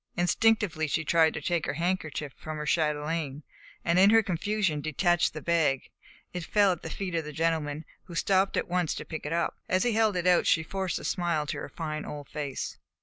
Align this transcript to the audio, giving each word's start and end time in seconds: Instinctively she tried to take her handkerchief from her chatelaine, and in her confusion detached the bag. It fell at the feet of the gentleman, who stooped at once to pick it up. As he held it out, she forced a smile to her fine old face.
Instinctively 0.17 0.87
she 0.87 1.05
tried 1.05 1.35
to 1.35 1.41
take 1.41 1.67
her 1.67 1.75
handkerchief 1.75 2.33
from 2.35 2.57
her 2.57 2.65
chatelaine, 2.65 3.43
and 3.85 3.99
in 3.99 4.09
her 4.09 4.23
confusion 4.23 4.81
detached 4.81 5.31
the 5.33 5.43
bag. 5.43 5.91
It 6.33 6.43
fell 6.43 6.71
at 6.71 6.81
the 6.81 6.89
feet 6.89 7.13
of 7.13 7.23
the 7.23 7.31
gentleman, 7.31 7.85
who 8.05 8.15
stooped 8.15 8.57
at 8.57 8.67
once 8.67 8.95
to 8.95 9.05
pick 9.05 9.27
it 9.27 9.31
up. 9.33 9.57
As 9.69 9.83
he 9.83 9.91
held 9.91 10.15
it 10.15 10.25
out, 10.25 10.47
she 10.47 10.63
forced 10.63 10.97
a 10.97 11.03
smile 11.03 11.45
to 11.45 11.57
her 11.59 11.69
fine 11.69 12.03
old 12.03 12.29
face. 12.29 12.79